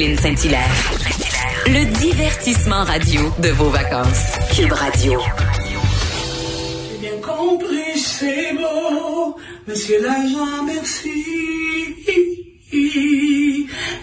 Le 0.00 1.84
divertissement 1.98 2.84
radio 2.84 3.20
de 3.40 3.48
vos 3.48 3.68
vacances. 3.68 4.36
Cube 4.54 4.72
Radio. 4.72 5.18
J'ai 6.88 6.98
bien 7.08 7.18
compris, 7.20 7.98
c'est 7.98 8.52
beau, 8.54 9.34
monsieur 9.66 10.00
l'agent, 10.00 10.62
merci. 10.66 11.96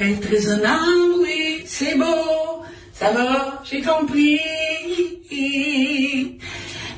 Être 0.01 0.29
raisonnable, 0.29 1.21
oui, 1.21 1.63
c'est 1.65 1.95
beau, 1.97 2.63
ça 2.91 3.11
va, 3.11 3.61
j'ai 3.63 3.81
compris. 3.81 4.41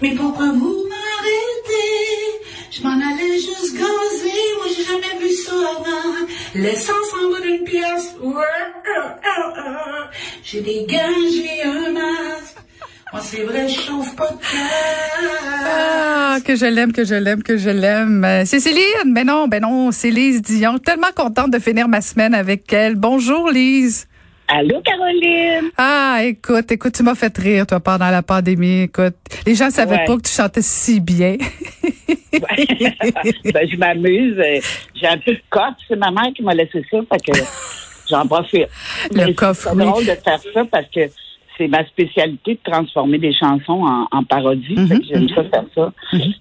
Mais 0.02 0.16
pourquoi 0.16 0.48
vous 0.54 0.86
m'arrêtez? 0.90 2.42
Je 2.72 2.82
m'en 2.82 2.96
allais 2.96 3.36
juste 3.36 3.78
j'ai 3.78 4.07
jamais 4.88 5.20
vu 5.22 5.32
ça 5.34 5.52
avant. 5.52 6.28
L'essence 6.56 7.14
en 7.14 7.32
bas 7.32 7.42
d'une 7.42 7.64
pièce, 7.64 8.16
ouais, 8.22 8.34
euh, 8.34 9.00
euh, 9.00 9.60
euh. 9.60 10.06
j'ai 10.44 10.62
des 10.62 10.86
gants, 10.90 11.30
j'ai 11.32 11.64
un 11.64 11.92
masque. 11.92 12.58
Moi 13.14 13.22
c'est 13.24 13.44
vrai, 13.44 13.68
je 13.68 13.80
chauffe 13.80 14.16
pas 14.16 14.30
de. 14.30 14.38
Ah, 15.66 16.38
que 16.46 16.56
je 16.56 16.66
l'aime, 16.66 16.92
que 16.92 17.06
je 17.06 17.16
l'aime, 17.16 17.42
que 17.42 17.58
je 17.58 17.70
l'aime. 17.70 18.44
C'est 18.46 18.60
Céline. 18.60 19.14
Ben 19.14 19.26
non, 19.26 19.48
ben 19.48 19.62
non, 19.62 19.92
c'est 19.92 20.12
Lise 20.12 20.42
Dion. 20.42 20.78
Tellement 20.78 21.12
contente 21.16 21.52
de 21.52 21.60
finir 21.60 21.88
ma 21.88 22.02
semaine 22.02 22.34
avec 22.34 22.72
elle. 22.74 22.96
Bonjour, 22.96 23.50
Lise. 23.50 24.08
Allô, 24.50 24.82
Caroline? 24.82 25.72
Ah, 25.78 26.20
écoute, 26.24 26.72
écoute, 26.72 26.94
tu 26.94 27.04
m'as 27.04 27.16
fait 27.16 27.36
rire, 27.38 27.68
toi, 27.68 27.80
pendant 27.82 28.10
la 28.10 28.24
pandémie. 28.24 28.84
Écoute, 28.84 29.16
les 29.46 29.56
gens 29.56 29.70
savaient 29.70 29.98
Ouais. 29.98 30.06
pas 30.06 30.16
que 30.18 30.22
tu 30.22 30.32
chantais 30.34 30.62
si 30.62 31.00
bien. 31.02 31.36
ben, 32.32 33.68
je 33.70 33.78
m'amuse. 33.78 34.36
J'ai 34.96 35.08
un 35.08 35.18
peu 35.18 35.34
de 35.34 35.42
cote. 35.50 35.76
C'est 35.88 35.98
ma 35.98 36.12
mère 36.12 36.32
qui 36.36 36.44
m'a 36.44 36.54
laissé 36.54 36.84
ça, 36.90 36.98
fait 37.12 37.32
que 37.32 37.40
j'en 38.10 38.26
profite. 38.26 38.68
Le 39.12 39.34
coffre, 39.34 39.70
C'est 39.70 39.76
oui. 39.76 39.84
drôle 39.86 40.06
de 40.06 40.12
faire 40.12 40.40
ça 40.54 40.66
parce 40.66 40.88
que 40.94 41.02
c'est 41.58 41.68
ma 41.68 41.86
spécialité 41.88 42.54
de 42.64 42.72
transformer 42.72 43.18
des 43.18 43.34
chansons 43.34 43.84
en, 43.84 44.08
en 44.12 44.24
parodie. 44.24 44.76
Fait 44.88 45.00
que 45.00 45.06
j'aime 45.10 45.28
ça 45.30 45.44
faire 45.46 45.66
ça. 45.76 45.92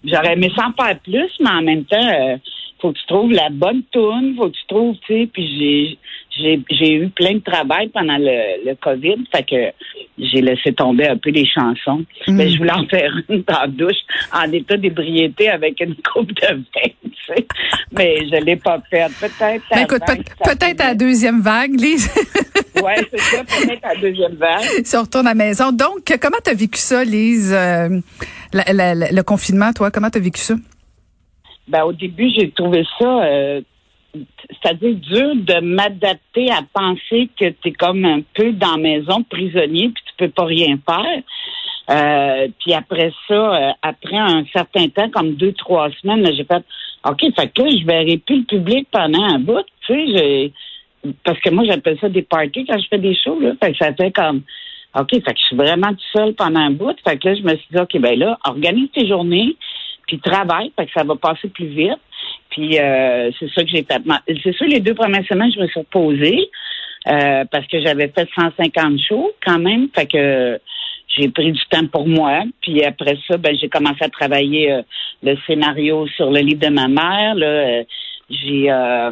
J'aurais 0.05 0.35
aimé 0.35 0.51
s'en 0.55 0.73
faire 0.81 0.99
plus, 1.01 1.31
mais 1.41 1.51
en 1.51 1.63
même 1.63 1.85
temps, 1.87 1.97
euh, 2.07 2.37
faut 2.81 2.93
que 2.93 2.99
tu 2.99 3.07
trouves 3.07 3.33
la 3.33 3.49
bonne 3.51 3.83
tune, 3.91 4.35
faut 4.37 4.49
que 4.51 4.55
tu 4.57 4.67
trouves, 4.69 4.97
tu 5.07 5.15
sais, 5.15 5.31
puis 5.33 5.49
j'ai 5.59 5.99
j'ai 6.39 6.93
eu 6.95 7.09
plein 7.09 7.35
de 7.35 7.39
travail 7.41 7.89
pendant 7.89 8.19
le, 8.19 8.65
le 8.69 8.75
COVID, 8.77 9.25
fait 9.35 9.43
que 9.45 9.73
j'ai 10.19 10.41
laissé 10.41 10.73
tomber 10.73 11.07
un 11.09 11.17
peu 11.17 11.31
les 11.31 11.47
chansons. 11.47 12.05
Mhm. 12.29 12.37
Mais 12.37 12.51
je 12.51 12.59
voulais 12.59 12.73
en 12.73 12.87
faire 12.87 13.11
une 13.29 13.43
dans 13.43 13.61
la 13.61 13.67
douche 13.67 13.97
en 14.33 14.51
état 14.53 14.77
d'ébriété 14.77 15.49
avec 15.49 15.81
une 15.81 15.95
coupe 16.13 16.33
de 16.33 16.47
vin, 16.47 16.91
tu 17.03 17.11
sais. 17.27 17.47
Mais 17.93 18.19
je 18.31 18.45
l'ai 18.45 18.57
pas 18.57 18.81
faite. 18.91 19.13
Peut-être 19.21 19.63
Ben, 19.71 19.79
écoute, 19.85 20.03
peut- 20.07 20.23
peut-être 20.45 20.81
à 20.81 20.89
la 20.89 20.95
deuxième 20.95 21.41
vague, 21.41 21.79
Lise, 21.81 22.11
Ouais, 22.83 22.97
c'est 23.11 23.19
ça, 23.21 23.43
peut-être 23.43 23.85
à 23.85 23.95
la 23.95 24.01
deuxième 24.01 24.35
vague. 24.35 24.85
si 24.85 24.97
on 24.97 25.01
retourne 25.03 25.27
à 25.27 25.31
la 25.31 25.35
maison. 25.35 25.73
Donc, 25.73 26.15
comment 26.21 26.37
t'as 26.45 26.53
vécu 26.55 26.79
ça, 26.79 27.03
Lise, 27.05 27.53
euh, 27.55 27.89
la- 28.53 28.73
la- 28.73 28.95
la- 28.95 29.11
le 29.13 29.23
confinement, 29.23 29.73
toi? 29.73 29.91
Comment 29.91 30.11
t'as 30.11 30.21
vécu 30.21 30.41
ça? 30.41 30.55
Ben, 31.69 31.83
au 31.85 31.93
début, 31.93 32.29
j'ai 32.39 32.51
trouvé 32.51 32.85
ça, 32.99 33.25
euh, 33.25 33.61
c'est-à-dire 34.51 34.95
dur 34.95 35.35
de 35.37 35.61
m'adapter 35.61 36.51
à 36.51 36.61
penser 36.73 37.29
que 37.39 37.49
tu 37.51 37.69
es 37.69 37.73
comme 37.73 38.05
un 38.05 38.21
peu 38.35 38.53
dans 38.53 38.73
la 38.73 38.79
maison, 38.79 39.23
prisonnier, 39.23 39.91
puis 39.91 40.03
tu 40.07 40.13
peux 40.19 40.31
pas 40.31 40.45
rien 40.45 40.79
faire. 40.85 41.23
Euh, 41.89 42.49
puis 42.61 42.75
après 42.75 43.13
ça, 43.29 43.35
euh, 43.35 43.73
après 43.83 44.17
un 44.17 44.45
certain 44.53 44.89
temps, 44.89 45.09
comme 45.11 45.35
deux, 45.35 45.53
trois 45.53 45.89
semaines, 46.03 46.27
j'ai 46.35 46.45
fait 46.45 46.65
OK, 47.09 47.21
fait 47.21 47.49
que 47.49 47.63
là, 47.63 47.71
je 47.71 47.87
verrai 47.87 48.19
plus 48.19 48.39
le 48.39 48.45
public 48.45 48.89
pendant 48.91 49.23
un 49.23 49.39
bout, 49.39 49.65
tu 49.87 49.95
sais, 50.13 50.53
parce 51.25 51.39
que 51.41 51.51
moi 51.51 51.65
j'appelle 51.65 51.99
ça 52.01 52.09
des 52.09 52.23
parties 52.23 52.67
quand 52.67 52.79
je 52.79 52.89
fais 52.89 52.99
des 52.99 53.15
shows, 53.15 53.39
là. 53.39 53.53
Fait 53.63 53.73
que 53.73 53.79
ça 53.79 53.95
fait 53.95 54.11
comme 54.11 54.43
OK, 54.99 55.11
fait 55.11 55.21
que 55.21 55.39
je 55.39 55.45
suis 55.45 55.57
vraiment 55.57 55.91
toute 55.91 56.03
seule 56.15 56.35
pendant 56.35 56.61
un 56.61 56.71
bout. 56.71 56.97
Fait 57.07 57.19
que 57.19 57.29
là, 57.29 57.35
je 57.35 57.43
me 57.43 57.51
suis 57.51 57.69
dit, 57.71 57.79
OK, 57.79 57.99
ben 58.01 58.19
là, 58.19 58.39
organise 58.45 58.91
tes 58.93 59.07
journées, 59.07 59.57
puis 60.07 60.19
travaille, 60.21 60.73
que 60.77 60.85
ça 60.95 61.05
va 61.05 61.17
passer 61.17 61.49
plus 61.49 61.67
vite. 61.67 61.99
Puis 62.57 62.79
euh, 62.79 63.31
c'est 63.39 63.51
ça 63.51 63.63
que 63.63 63.69
j'ai 63.69 63.87
C'est 64.43 64.55
sûr, 64.55 64.67
les 64.67 64.81
deux 64.81 64.95
premières 64.95 65.27
semaines, 65.27 65.53
je 65.55 65.61
me 65.61 65.67
suis 65.67 65.81
reposée 65.81 66.49
euh, 67.07 67.45
parce 67.51 67.67
que 67.67 67.83
j'avais 67.83 68.09
fait 68.09 68.27
150 68.35 68.99
shows 68.99 69.31
quand 69.45 69.59
même. 69.59 69.89
Fait 69.95 70.07
que 70.07 70.59
j'ai 71.09 71.29
pris 71.29 71.53
du 71.53 71.61
temps 71.71 71.87
pour 71.87 72.09
moi. 72.09 72.45
Puis 72.63 72.83
après 72.83 73.19
ça, 73.29 73.37
ben 73.37 73.55
j'ai 73.61 73.69
commencé 73.69 74.03
à 74.03 74.09
travailler 74.09 74.73
euh, 74.73 74.83
le 75.23 75.37
scénario 75.47 76.07
sur 76.17 76.31
le 76.31 76.41
livre 76.41 76.61
de 76.61 76.73
ma 76.73 76.89
mère. 76.89 77.35
Là, 77.35 77.47
euh, 77.47 77.85
euh, 78.33 79.11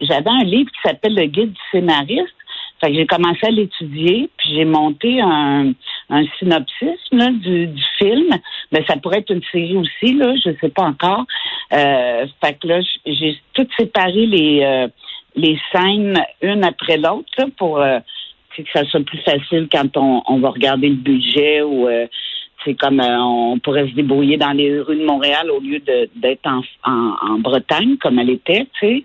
j'avais 0.00 0.30
un 0.30 0.44
livre 0.44 0.70
qui 0.70 0.88
s'appelle 0.88 1.14
Le 1.14 1.26
guide 1.26 1.52
du 1.52 1.60
scénariste. 1.70 2.32
Fait 2.80 2.88
que 2.90 2.94
j'ai 2.94 3.06
commencé 3.06 3.46
à 3.46 3.50
l'étudier, 3.50 4.28
puis 4.36 4.50
j'ai 4.54 4.64
monté 4.64 5.20
un, 5.20 5.72
un 6.10 6.24
synopsis 6.38 7.00
là, 7.12 7.30
du, 7.30 7.66
du 7.68 7.82
film. 7.98 8.28
Mais 8.72 8.84
ça 8.88 8.96
pourrait 8.96 9.18
être 9.20 9.30
une 9.32 9.42
série 9.50 9.76
aussi, 9.76 10.12
là, 10.14 10.34
je 10.36 10.50
sais 10.60 10.68
pas 10.68 10.82
encore. 10.84 11.24
Euh, 11.72 12.26
fait 12.44 12.58
que 12.60 12.68
là, 12.68 12.80
j'ai 13.06 13.38
tout 13.54 13.66
séparé 13.78 14.26
les 14.26 14.60
euh, 14.62 14.88
les 15.36 15.58
scènes 15.72 16.18
une 16.42 16.64
après 16.64 16.96
l'autre 16.96 17.44
pour 17.58 17.78
euh, 17.80 17.98
que 18.56 18.62
ça 18.72 18.84
soit 18.86 19.04
plus 19.04 19.18
facile 19.18 19.68
quand 19.70 19.96
on, 19.96 20.22
on 20.26 20.38
va 20.38 20.48
regarder 20.50 20.88
le 20.88 20.94
budget 20.94 21.60
ou 21.62 21.86
euh, 21.88 22.06
c'est 22.64 22.74
comme 22.74 23.00
euh, 23.00 23.18
on 23.20 23.58
pourrait 23.58 23.86
se 23.88 23.94
débrouiller 23.94 24.38
dans 24.38 24.52
les 24.52 24.80
rues 24.80 24.96
de 24.98 25.04
Montréal 25.04 25.50
au 25.50 25.60
lieu 25.60 25.78
de- 25.80 26.08
d'être 26.16 26.46
en, 26.46 26.62
en, 26.90 27.14
en 27.34 27.38
Bretagne 27.38 27.96
comme 27.98 28.18
elle 28.18 28.30
était, 28.30 28.66
tu 28.80 29.04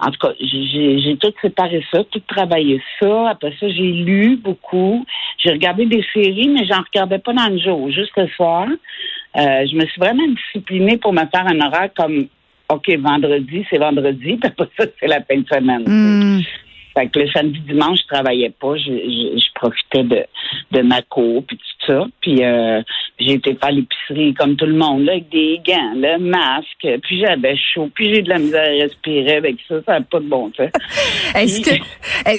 En 0.00 0.10
tout 0.10 0.18
cas, 0.18 0.32
j'ai 0.40 1.16
tout 1.20 1.32
séparé 1.42 1.84
ça, 1.92 2.04
tout 2.04 2.20
travaillé 2.28 2.80
ça. 3.00 3.30
Après 3.30 3.52
ça, 3.58 3.68
j'ai 3.68 3.92
lu 3.92 4.36
beaucoup. 4.36 5.04
J'ai 5.38 5.50
regardé 5.50 5.86
des 5.86 6.04
séries, 6.12 6.48
mais 6.48 6.64
j'en 6.66 6.82
regardais 6.82 7.18
pas 7.18 7.32
dans 7.32 7.48
le 7.48 7.58
jour, 7.58 7.90
juste 7.90 8.12
le 8.16 8.28
soir. 8.28 8.68
Euh, 8.68 9.66
je 9.66 9.76
me 9.76 9.84
suis 9.86 10.00
vraiment 10.00 10.26
disciplinée 10.28 10.96
pour 10.98 11.12
me 11.12 11.26
faire 11.32 11.46
un 11.46 11.60
horaire 11.60 11.90
comme 11.96 12.28
OK, 12.70 12.90
vendredi, 12.98 13.64
c'est 13.70 13.78
vendredi, 13.78 14.36
puis 14.36 14.40
après 14.44 14.68
ça, 14.78 14.84
c'est 15.00 15.06
la 15.06 15.22
fin 15.22 15.38
de 15.38 15.46
semaine. 15.48 15.84
Hmm. 15.86 16.42
Fait 16.98 17.08
que 17.08 17.18
le 17.20 17.30
samedi, 17.30 17.60
dimanche, 17.60 18.00
je 18.02 18.14
travaillais 18.14 18.52
pas. 18.60 18.76
Je, 18.76 18.90
je, 18.90 19.38
je 19.38 19.52
profitais 19.54 20.04
de, 20.04 20.24
de 20.72 20.82
ma 20.82 21.02
cour, 21.02 21.44
puis 21.46 21.56
tout 21.56 21.92
ça. 21.92 22.06
Puis 22.20 22.44
euh, 22.44 22.82
j'ai 23.18 23.34
été 23.34 23.54
faire 23.54 23.70
l'épicerie 23.70 24.34
comme 24.34 24.56
tout 24.56 24.66
le 24.66 24.74
monde, 24.74 25.04
là, 25.04 25.12
avec 25.12 25.28
des 25.28 25.60
gants, 25.66 25.92
le 25.94 26.18
masque. 26.18 27.00
Puis 27.02 27.20
j'avais 27.20 27.56
chaud, 27.56 27.90
puis 27.94 28.14
j'ai 28.14 28.22
de 28.22 28.28
la 28.28 28.38
misère 28.38 28.62
à 28.62 28.82
respirer 28.82 29.36
avec 29.36 29.56
ça. 29.68 29.76
Ça 29.86 29.92
n'a 29.92 30.00
pas 30.00 30.20
de 30.20 30.28
bon 30.28 30.50
sens. 30.56 30.70
Est-ce 31.34 31.60
que 31.60 31.70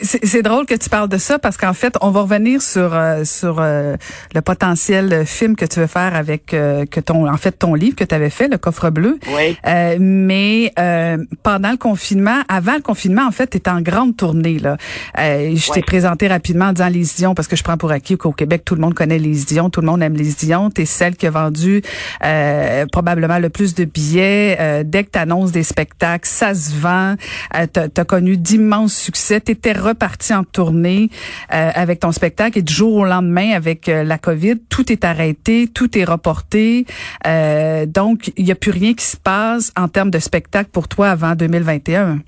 c'est 0.02 0.26
c'est 0.26 0.42
drôle 0.42 0.66
que 0.66 0.76
tu 0.76 0.90
parles 0.90 1.10
de 1.10 1.18
ça 1.18 1.40
parce 1.40 1.58
qu'en 1.58 1.74
fait, 1.74 1.96
on 2.02 2.12
va 2.12 2.22
revenir 2.22 2.62
sur 2.62 2.94
euh, 2.94 3.24
sur 3.24 3.60
euh, 3.60 3.96
le 4.34 4.42
potentiel 4.42 5.26
film 5.26 5.56
que 5.56 5.66
tu 5.66 5.80
veux 5.80 5.88
faire 5.88 6.16
avec 6.16 6.54
euh, 6.54 6.86
que 6.86 7.00
ton 7.00 7.28
en 7.28 7.38
fait 7.38 7.52
ton 7.52 7.74
livre 7.76 7.96
que 7.96 8.04
tu 8.04 8.16
avais 8.16 8.30
fait 8.30 8.48
le 8.48 8.58
coffre 8.58 8.90
bleu. 8.90 9.20
Oui. 9.36 9.58
Euh, 9.66 9.98
mais 10.00 10.72
euh, 10.80 11.18
pendant 11.44 11.72
le 11.72 11.78
confinement, 11.78 12.42
avant 12.48 12.76
le 12.76 12.82
confinement, 12.82 13.26
en 13.28 13.32
fait, 13.32 13.52
tu 13.52 13.58
étais 13.58 13.70
en 13.70 13.82
grande 13.82 14.18
tournée 14.18 14.49
là. 14.58 14.78
Euh, 15.20 15.56
je 15.56 15.72
t'ai 15.72 15.82
présenté 15.82 16.28
rapidement 16.28 16.66
en 16.66 16.74
disant 16.74 16.90
les 16.90 17.06
Dion 17.16 17.36
parce 17.36 17.48
que 17.48 17.56
je 17.56 17.64
prends 17.64 17.78
pour 17.78 17.92
acquis 17.92 18.18
qu'au 18.18 18.32
Québec 18.32 18.64
tout 18.66 18.76
le 18.76 18.82
monde 18.82 18.94
connaît 18.96 19.20
les 19.20 19.36
Dion, 19.46 19.70
tout 19.70 19.82
le 19.82 19.88
monde 19.88 20.02
aime 20.02 20.16
les 20.16 20.34
Dion. 20.34 20.72
T'es 20.72 20.86
celle 20.86 21.16
qui 21.16 21.28
a 21.28 21.32
vendu 21.32 21.82
euh, 22.24 22.86
probablement 22.92 23.38
le 23.38 23.50
plus 23.50 23.76
de 23.76 23.86
billets. 23.86 24.58
Euh, 24.60 24.84
dès 24.84 25.04
que 25.04 25.12
t'annonces 25.12 25.52
des 25.52 25.64
spectacles, 25.64 26.28
ça 26.28 26.56
se 26.56 26.74
vend. 26.76 27.16
Euh, 27.56 27.68
t'as, 27.72 27.90
t'as 27.90 28.06
connu 28.06 28.38
d'immenses 28.38 28.96
succès. 28.96 29.40
T'étais 29.40 29.74
reparti 29.74 30.34
en 30.34 30.44
tournée 30.44 31.10
euh, 31.54 31.72
avec 31.76 32.00
ton 32.00 32.12
spectacle 32.12 32.58
et 32.58 32.62
du 32.62 32.74
jour 32.74 32.96
au 32.96 33.06
lendemain 33.06 33.52
avec 33.52 33.88
la 33.88 34.18
COVID, 34.18 34.56
tout 34.70 34.92
est 34.92 35.04
arrêté, 35.04 35.68
tout 35.68 35.98
est 35.98 36.06
reporté. 36.06 36.86
Euh, 37.28 37.86
donc 37.86 38.32
il 38.38 38.46
y 38.46 38.52
a 38.52 38.56
plus 38.56 38.72
rien 38.72 38.94
qui 38.94 39.06
se 39.06 39.18
passe 39.18 39.72
en 39.76 39.88
termes 39.88 40.12
de 40.12 40.20
spectacle 40.20 40.70
pour 40.72 40.88
toi 40.88 41.10
avant 41.10 41.36
2021. 41.36 42.20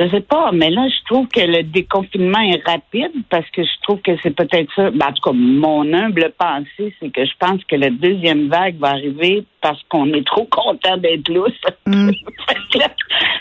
Je 0.00 0.08
sais 0.08 0.20
pas, 0.22 0.50
mais 0.52 0.70
là, 0.70 0.88
je 0.88 1.04
trouve 1.04 1.28
que 1.28 1.40
le 1.40 1.62
déconfinement 1.62 2.40
est 2.40 2.66
rapide 2.66 3.12
parce 3.28 3.48
que 3.50 3.62
je 3.62 3.82
trouve 3.82 4.00
que 4.00 4.12
c'est 4.22 4.34
peut-être 4.34 4.72
ça. 4.74 4.90
Ben, 4.90 5.08
en 5.08 5.12
tout 5.12 5.22
cas, 5.22 5.32
mon 5.34 5.92
humble 5.92 6.32
pensée, 6.38 6.94
c'est 6.98 7.10
que 7.10 7.26
je 7.26 7.32
pense 7.38 7.62
que 7.64 7.76
la 7.76 7.90
deuxième 7.90 8.48
vague 8.48 8.78
va 8.78 8.92
arriver 8.92 9.44
parce 9.60 9.82
qu'on 9.90 10.10
est 10.14 10.26
trop 10.26 10.46
content 10.46 10.96
d'être 10.96 11.28
lousse. 11.28 11.52
Mm. 11.86 12.10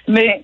mais 0.08 0.44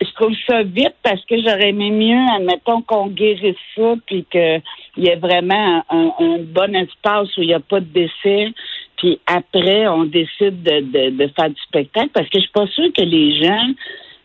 je 0.00 0.10
trouve 0.14 0.34
ça 0.48 0.62
vite 0.62 0.94
parce 1.02 1.22
que 1.26 1.36
j'aurais 1.36 1.70
aimé 1.70 1.90
mieux, 1.90 2.24
admettons, 2.36 2.80
qu'on 2.82 3.08
guérisse 3.08 3.56
ça, 3.76 3.94
puis 4.06 4.24
qu'il 4.30 4.62
y 4.96 5.08
ait 5.08 5.16
vraiment 5.16 5.84
un, 5.90 6.12
un 6.20 6.38
bon 6.38 6.74
espace 6.74 7.36
où 7.36 7.42
il 7.42 7.48
n'y 7.48 7.54
a 7.54 7.60
pas 7.60 7.80
de 7.80 7.86
décès. 7.86 8.52
Puis 8.96 9.20
après, 9.26 9.86
on 9.88 10.04
décide 10.04 10.62
de, 10.62 10.80
de, 10.80 11.10
de 11.10 11.30
faire 11.36 11.50
du 11.50 11.60
spectacle 11.62 12.10
parce 12.14 12.28
que 12.28 12.38
je 12.38 12.44
suis 12.44 12.52
pas 12.52 12.66
sûre 12.68 12.92
que 12.96 13.02
les 13.02 13.42
gens 13.42 13.66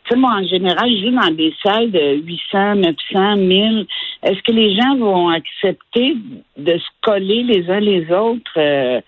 sais, 0.09 0.15
moi, 0.15 0.31
en 0.39 0.43
général, 0.47 0.89
je 0.89 1.05
joue 1.05 1.11
dans 1.11 1.31
des 1.35 1.53
salles 1.63 1.91
de 1.91 2.15
800, 2.15 2.75
900, 2.75 3.35
1000. 3.37 3.85
Est-ce 4.23 4.41
que 4.43 4.51
les 4.51 4.75
gens 4.75 4.95
vont 4.97 5.29
accepter 5.29 6.15
de 6.57 6.77
se 6.77 6.87
coller 7.01 7.43
les 7.43 7.69
uns 7.69 7.79
les 7.79 8.11
autres? 8.11 8.51
Euh, 8.57 8.99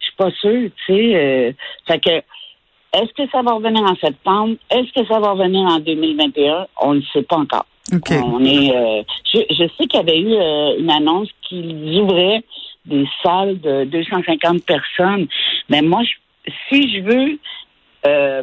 je 0.00 0.04
suis 0.06 0.16
pas 0.16 0.30
sûre, 0.32 0.70
tu 0.86 0.94
sais. 0.94 1.14
Euh, 1.14 1.52
fait 1.86 1.98
que, 2.00 2.10
est-ce 2.98 3.12
que 3.12 3.30
ça 3.30 3.42
va 3.42 3.52
revenir 3.54 3.82
en 3.82 3.94
septembre? 3.96 4.56
Est-ce 4.70 4.92
que 4.92 5.06
ça 5.06 5.18
va 5.20 5.32
revenir 5.32 5.62
en 5.62 5.78
2021? 5.80 6.66
On 6.80 6.94
ne 6.94 7.02
sait 7.12 7.22
pas 7.22 7.36
encore. 7.36 7.66
OK. 7.92 8.10
On 8.24 8.44
est, 8.44 8.74
euh, 8.74 9.02
je, 9.32 9.40
je 9.50 9.64
sais 9.76 9.86
qu'il 9.86 10.00
y 10.00 10.02
avait 10.02 10.18
eu 10.18 10.32
euh, 10.34 10.78
une 10.78 10.90
annonce 10.90 11.28
qu'ils 11.48 12.00
ouvraient 12.00 12.42
des 12.84 13.04
salles 13.22 13.60
de 13.60 13.84
250 13.84 14.64
personnes. 14.64 15.26
Mais 15.68 15.82
moi, 15.82 16.02
je- 16.02 16.50
si 16.68 16.96
je 16.96 17.00
veux 17.02 17.38
euh, 18.06 18.42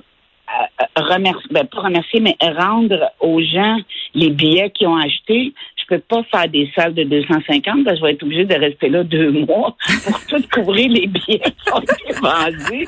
remercier, 0.95 1.49
ben, 1.51 1.65
pas 1.65 1.81
remercier, 1.81 2.19
mais 2.19 2.35
rendre 2.41 3.11
aux 3.19 3.41
gens 3.41 3.77
les 4.13 4.29
billets 4.29 4.69
qu'ils 4.71 4.87
ont 4.87 4.97
achetés, 4.97 5.53
je 5.77 5.83
peux 5.87 5.99
pas 5.99 6.23
faire 6.31 6.47
des 6.47 6.71
salles 6.75 6.93
de 6.93 7.03
250 7.03 7.83
parce 7.83 7.95
que 7.95 7.99
je 7.99 8.05
vais 8.05 8.13
être 8.13 8.23
obligée 8.23 8.45
de 8.45 8.55
rester 8.55 8.89
là 8.89 9.03
deux 9.03 9.31
mois 9.47 9.75
pour 10.05 10.25
tout 10.27 10.43
couvrir 10.51 10.89
les 10.89 11.07
billets 11.07 11.39
qui 11.39 11.73
ont 11.73 11.79
été 11.81 12.13
vendus. 12.21 12.87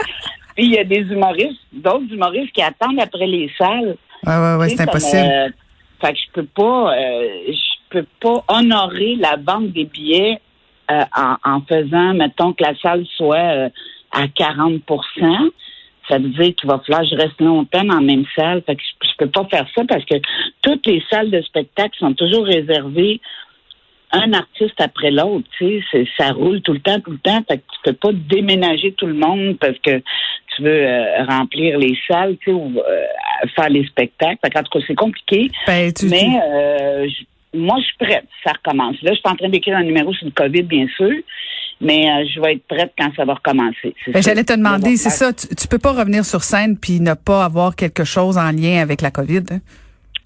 Puis 0.55 0.65
il 0.65 0.71
y 0.71 0.77
a 0.77 0.83
des 0.83 1.01
humoristes, 1.01 1.59
d'autres 1.73 2.11
humoristes 2.11 2.53
qui 2.53 2.61
attendent 2.61 2.99
après 2.99 3.27
les 3.27 3.51
salles. 3.57 3.97
Ouais, 4.25 4.37
ouais, 4.37 4.55
ouais, 4.55 4.69
c'est 4.69 4.81
impossible. 4.81 5.29
euh, 5.29 5.49
fait 6.01 6.13
que 6.13 6.19
je 6.19 6.31
peux 6.33 6.45
pas, 6.45 6.95
euh, 6.97 7.27
je 7.47 7.75
peux 7.89 8.05
pas 8.21 8.43
honorer 8.47 9.15
la 9.15 9.35
vente 9.37 9.71
des 9.71 9.85
billets 9.85 10.39
euh, 10.91 11.01
en, 11.15 11.35
en 11.43 11.61
faisant, 11.61 12.13
mettons 12.13 12.53
que 12.53 12.63
la 12.63 12.75
salle 12.77 13.05
soit 13.17 13.37
euh, 13.37 13.69
à 14.11 14.27
40 14.27 14.81
ça 16.07 16.17
veut 16.17 16.29
dire 16.29 16.53
qu'il 16.55 16.69
va 16.69 16.79
falloir 16.85 17.01
que 17.01 17.09
je 17.15 17.15
reste 17.15 17.39
longtemps 17.41 17.83
dans 17.83 17.95
la 17.95 18.01
même 18.01 18.25
salle. 18.35 18.61
Fait 18.65 18.75
que 18.75 18.81
je, 18.81 19.09
je 19.09 19.15
peux 19.17 19.29
pas 19.29 19.45
faire 19.45 19.65
ça 19.75 19.83
parce 19.87 20.05
que 20.05 20.15
toutes 20.61 20.85
les 20.85 21.03
salles 21.09 21.31
de 21.31 21.41
spectacle 21.41 21.97
sont 21.99 22.13
toujours 22.13 22.45
réservées 22.45 23.19
un 24.11 24.31
artiste 24.33 24.79
après 24.79 25.11
l'autre, 25.11 25.45
tu 25.57 25.83
sais, 25.91 26.07
ça 26.17 26.31
roule 26.31 26.61
tout 26.61 26.71
le 26.73 26.79
temps, 26.79 26.99
tout 27.01 27.11
le 27.11 27.17
temps. 27.17 27.41
Fait 27.49 27.57
que 27.57 27.63
tu 27.63 27.79
peux 27.83 27.93
pas 27.93 28.11
déménager 28.13 28.93
tout 28.93 29.07
le 29.07 29.13
monde 29.15 29.57
parce 29.59 29.77
que 29.79 29.97
tu 30.55 30.61
veux 30.61 30.87
euh, 30.87 31.23
remplir 31.25 31.77
les 31.77 31.97
salles, 32.07 32.37
tu 32.37 32.45
sais, 32.45 32.51
ou 32.53 32.79
euh, 32.79 33.05
faire 33.55 33.69
les 33.69 33.85
spectacles. 33.87 34.37
Fait 34.41 34.51
qu'en 34.51 34.63
tout 34.63 34.79
cas, 34.79 34.85
c'est 34.87 34.95
compliqué. 34.95 35.49
Ben, 35.67 35.91
tu- 35.91 36.05
mais 36.07 36.39
euh, 36.49 37.07
moi, 37.53 37.75
je 37.79 37.85
suis 37.87 37.97
prête. 37.97 38.25
Ça 38.45 38.53
recommence. 38.53 38.95
Là, 39.01 39.11
je 39.11 39.17
suis 39.17 39.29
en 39.29 39.35
train 39.35 39.49
d'écrire 39.49 39.75
un 39.75 39.83
numéro 39.83 40.13
sur 40.13 40.25
le 40.27 40.31
COVID, 40.31 40.63
bien 40.63 40.87
sûr, 40.95 41.11
mais 41.81 42.09
euh, 42.09 42.25
je 42.33 42.39
vais 42.41 42.53
être 42.53 42.67
prête 42.67 42.93
quand 42.97 43.11
ça 43.15 43.25
va 43.25 43.33
recommencer. 43.35 43.93
Ben. 44.07 44.21
J'allais 44.21 44.43
te 44.43 44.53
demander, 44.53 44.95
c'est 44.97 45.09
ça, 45.09 45.33
tu, 45.33 45.47
tu 45.55 45.67
peux 45.67 45.79
pas 45.79 45.91
revenir 45.93 46.23
sur 46.25 46.41
scène 46.43 46.77
puis 46.77 46.99
ne 46.99 47.13
pas 47.13 47.43
avoir 47.45 47.75
quelque 47.75 48.03
chose 48.03 48.37
en 48.37 48.51
lien 48.51 48.81
avec 48.81 49.01
la 49.01 49.11
COVID. 49.11 49.43
hein? 49.51 49.59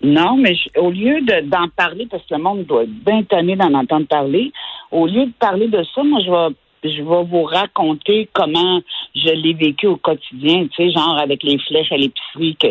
Non, 0.02 0.38
mais 0.38 0.56
je- 0.56 0.80
au 0.80 0.92
lieu 0.92 1.20
de- 1.22 1.50
d'en 1.50 1.68
parler, 1.76 2.08
parce 2.10 2.24
que 2.26 2.34
le 2.36 2.42
monde 2.42 2.64
doit 2.66 2.84
être 2.84 3.04
bien 3.06 3.22
tanné 3.24 3.56
d'en 3.58 3.74
entendre 3.74 4.08
parler, 4.08 4.52
au 4.92 5.06
lieu 5.08 5.26
de 5.26 5.34
parler 5.40 5.68
de 5.68 5.84
ça, 5.94 6.04
moi, 6.04 6.20
je 6.26 6.32
vais 6.32 6.56
je 6.82 7.02
vais 7.02 7.24
vous 7.30 7.44
raconter 7.44 8.30
comment 8.32 8.80
je 9.14 9.32
l'ai 9.32 9.54
vécu 9.54 9.86
au 9.88 9.98
quotidien, 9.98 10.66
tu 10.68 10.76
sais, 10.78 10.92
genre 10.92 11.20
avec 11.20 11.44
les 11.44 11.58
flèches 11.60 11.92
à 11.92 11.98
l'épicerie, 11.98 12.56
que 12.56 12.68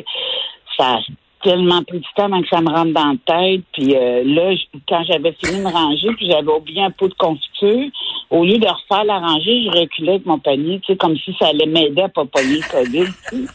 ça 0.79 0.95
a 0.95 0.99
tellement 1.45 1.83
pris 1.83 1.99
du 1.99 2.07
temps 2.17 2.25
avant 2.25 2.41
que 2.41 2.49
ça 2.49 2.63
me 2.63 2.71
rentre 2.71 2.95
dans 2.95 3.13
la 3.13 3.17
tête. 3.27 3.61
Puis 3.75 3.95
euh, 3.95 4.23
là, 4.25 4.55
quand 4.89 5.05
j'avais 5.05 5.37
fini 5.45 5.61
de 5.61 5.67
ranger, 5.67 6.09
puis 6.17 6.27
j'avais 6.27 6.51
oublié 6.51 6.81
un 6.83 6.91
pot 6.91 7.09
de 7.09 7.15
confiture, 7.15 7.91
au 8.31 8.45
lieu 8.45 8.59
de 8.59 8.67
refaire 8.67 9.05
la 9.05 9.19
rangée, 9.19 9.63
je 9.65 9.71
reculais 9.71 10.13
avec 10.13 10.27
mon 10.27 10.39
panier, 10.39 10.81
tu 10.85 10.93
sais, 10.93 10.97
comme 10.99 11.17
si 11.17 11.35
ça 11.39 11.47
allait 11.49 11.67
m'aider 11.67 12.03
à 12.03 12.09
pas 12.09 12.25
pogner 12.27 12.57
le 12.59 12.71
COVID. 12.71 13.07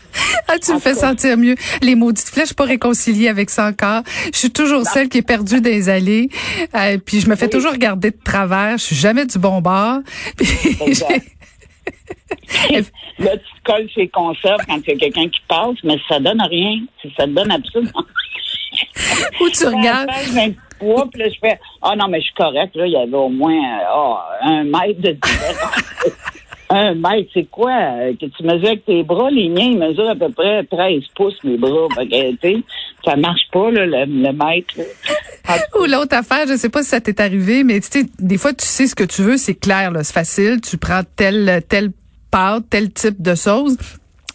Ah, 0.47 0.59
tu 0.59 0.73
me 0.73 0.79
fais 0.79 0.93
sentir 0.93 1.37
mieux. 1.37 1.55
Les 1.81 1.95
maudites 1.95 2.27
flèches, 2.27 2.43
je 2.43 2.47
suis 2.47 2.55
pas 2.55 2.65
réconciliée 2.65 3.29
avec 3.29 3.49
ça 3.49 3.67
encore. 3.67 4.01
Je 4.33 4.37
suis 4.37 4.51
toujours 4.51 4.83
celle 4.83 5.07
qui 5.07 5.19
est 5.19 5.21
perdue 5.27 5.61
dans 5.61 5.69
les 5.69 5.87
allées. 5.89 6.27
Euh, 6.75 6.97
puis 6.97 7.21
je 7.21 7.29
me 7.29 7.35
fais 7.35 7.45
Oui. 7.45 7.51
toujours 7.51 7.71
regarder 7.71 8.11
de 8.11 8.17
travers. 8.23 8.77
Je 8.77 8.83
suis 8.83 8.95
jamais 8.95 9.25
du 9.25 9.37
bon 9.39 9.61
bord. 9.61 9.99
Là, 13.19 13.37
tu 13.37 13.61
colles 13.63 13.89
chez 13.93 14.07
conserves 14.09 14.61
quand 14.67 14.79
il 14.85 14.89
y 14.89 14.93
a 14.93 14.97
quelqu'un 14.97 15.29
qui 15.29 15.39
passe, 15.47 15.77
mais 15.83 15.97
ça 16.09 16.19
donne 16.19 16.41
rien. 16.41 16.79
Ça 17.17 17.25
te 17.25 17.29
donne 17.31 17.51
absolument 17.51 17.91
rien. 17.95 19.27
Où 19.41 19.49
tu 19.49 19.65
regardes? 19.67 20.09
23, 20.79 21.09
puis 21.11 21.21
là, 21.21 21.29
je 21.29 21.39
fais 21.39 21.59
Ah 21.81 21.95
non, 21.95 22.07
mais 22.07 22.19
je 22.19 22.25
suis 22.25 22.33
correct. 22.35 22.75
Là, 22.75 22.85
il 22.85 22.93
y 22.93 22.97
avait 22.97 23.13
au 23.15 23.29
moins 23.29 23.53
euh, 23.53 23.83
ah, 23.87 24.29
un 24.43 24.63
mètre 24.63 25.01
de 25.01 25.11
différence. 25.11 25.83
un 26.69 26.93
mètre, 26.95 27.29
c'est 27.33 27.49
quoi? 27.49 27.71
euh, 27.71 28.13
Que 28.19 28.25
tu 28.25 28.43
mesures 28.43 28.67
avec 28.69 28.85
tes 28.85 29.03
bras? 29.03 29.29
Les 29.29 29.49
miens, 29.49 29.69
ils 29.71 29.77
mesurent 29.77 30.09
à 30.11 30.15
peu 30.15 30.29
près 30.29 30.63
13 30.63 31.03
pouces, 31.15 31.37
mes 31.43 31.57
bras. 31.57 31.87
Ça 33.05 33.15
marche 33.17 33.41
pas, 33.51 33.69
là, 33.71 33.85
le, 33.85 34.05
le 34.05 34.31
mètre. 34.31 34.73
là. 34.77 34.83
Ou 35.79 35.85
l'autre 35.85 36.15
affaire, 36.15 36.47
je 36.47 36.55
sais 36.55 36.69
pas 36.69 36.83
si 36.83 36.89
ça 36.89 37.01
t'est 37.01 37.19
arrivé, 37.19 37.63
mais 37.65 37.79
tu 37.81 37.87
sais, 38.01 38.05
des 38.19 38.37
fois, 38.37 38.53
tu 38.53 38.65
sais 38.65 38.87
ce 38.87 38.95
que 38.95 39.03
tu 39.03 39.21
veux, 39.23 39.37
c'est 39.37 39.55
clair, 39.55 39.91
là, 39.91 40.03
c'est 40.03 40.13
facile. 40.13 40.61
Tu 40.61 40.77
prends 40.77 41.01
telle, 41.17 41.61
telle 41.67 41.91
pâte, 42.31 42.63
tel 42.69 42.91
type 42.91 43.21
de 43.21 43.35
sauce. 43.35 43.75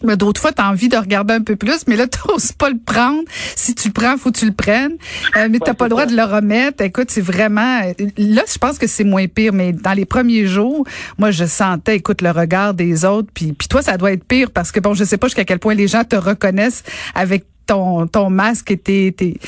Mais 0.05 0.17
d'autres 0.17 0.41
fois, 0.41 0.53
tu 0.53 0.62
as 0.62 0.69
envie 0.69 0.89
de 0.89 0.97
regarder 0.97 1.35
un 1.35 1.41
peu 1.43 1.56
plus, 1.56 1.81
mais 1.87 1.97
là, 1.97 2.06
tu 2.06 2.19
n'oses 2.29 2.53
pas 2.53 2.69
le 2.71 2.79
prendre. 2.79 3.23
Si 3.56 3.75
tu 3.75 3.89
le 3.89 3.93
prends, 3.93 4.17
faut 4.17 4.31
que 4.31 4.39
tu 4.39 4.47
le 4.47 4.53
prennes. 4.53 4.97
Euh, 5.37 5.49
mais 5.50 5.59
t'as 5.59 5.73
Ouais, 5.73 5.75
pas 5.77 5.85
le 5.87 5.91
droit 5.91 6.05
ça. 6.05 6.11
de 6.11 6.17
le 6.17 6.23
remettre. 6.25 6.83
Écoute, 6.85 7.11
c'est 7.11 7.21
vraiment... 7.21 7.81
Là, 8.17 8.43
je 8.50 8.59
pense 8.59 8.79
que 8.79 8.87
c'est 8.87 9.05
moins 9.05 9.27
pire, 9.27 9.53
mais 9.53 9.73
dans 9.73 9.93
les 9.93 10.05
premiers 10.05 10.47
jours, 10.47 10.87
moi, 11.19 11.31
je 11.31 11.45
sentais, 11.45 11.97
écoute, 11.97 12.23
le 12.23 12.31
regard 12.31 12.75
des 12.75 13.05
autres. 13.05 13.29
Puis, 13.35 13.53
puis 13.53 13.67
toi, 13.69 13.83
ça 13.83 13.97
doit 13.97 14.12
être 14.12 14.25
pire 14.25 14.50
parce 14.53 14.71
que, 14.73 14.81
bon, 14.81 14.95
je 14.95 15.05
sais 15.05 15.17
pas 15.19 15.27
jusqu'à 15.27 15.45
quel 15.45 15.59
point 15.59 15.75
les 15.75 15.89
gens 15.89 16.05
te 16.05 16.17
reconnaissent 16.17 16.85
avec 17.15 17.44
ton, 17.67 18.06
ton 18.06 18.31
masque 18.31 18.71
et 18.71 18.79
tes, 18.79 19.12
tes, 19.12 19.39